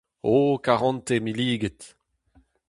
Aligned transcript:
O 0.23 0.57
Karantez 0.57 1.19
milliget! 1.19 1.95